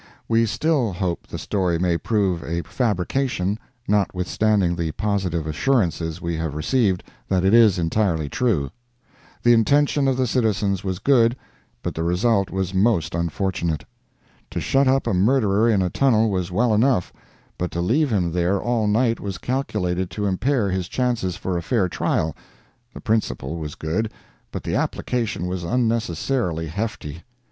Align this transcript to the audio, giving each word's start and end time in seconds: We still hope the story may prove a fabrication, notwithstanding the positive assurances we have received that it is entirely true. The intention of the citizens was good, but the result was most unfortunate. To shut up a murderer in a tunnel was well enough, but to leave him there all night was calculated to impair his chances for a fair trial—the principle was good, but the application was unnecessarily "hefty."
We 0.27 0.47
still 0.47 0.93
hope 0.93 1.27
the 1.27 1.37
story 1.37 1.77
may 1.77 1.95
prove 1.95 2.43
a 2.43 2.63
fabrication, 2.63 3.59
notwithstanding 3.87 4.75
the 4.75 4.93
positive 4.93 5.45
assurances 5.45 6.19
we 6.19 6.35
have 6.37 6.55
received 6.55 7.03
that 7.27 7.45
it 7.45 7.53
is 7.53 7.77
entirely 7.77 8.27
true. 8.27 8.71
The 9.43 9.53
intention 9.53 10.07
of 10.07 10.17
the 10.17 10.25
citizens 10.25 10.83
was 10.83 10.97
good, 10.97 11.35
but 11.83 11.93
the 11.93 12.01
result 12.01 12.49
was 12.49 12.73
most 12.73 13.13
unfortunate. 13.13 13.83
To 14.49 14.59
shut 14.59 14.87
up 14.87 15.05
a 15.05 15.13
murderer 15.13 15.69
in 15.69 15.83
a 15.83 15.91
tunnel 15.91 16.31
was 16.31 16.51
well 16.51 16.73
enough, 16.73 17.13
but 17.59 17.69
to 17.69 17.79
leave 17.79 18.11
him 18.11 18.31
there 18.31 18.59
all 18.59 18.87
night 18.87 19.19
was 19.19 19.37
calculated 19.37 20.09
to 20.09 20.25
impair 20.25 20.71
his 20.71 20.87
chances 20.87 21.35
for 21.35 21.59
a 21.59 21.61
fair 21.61 21.87
trial—the 21.87 23.01
principle 23.01 23.57
was 23.57 23.75
good, 23.75 24.11
but 24.51 24.63
the 24.63 24.73
application 24.75 25.45
was 25.45 25.63
unnecessarily 25.63 26.65
"hefty." 26.65 27.21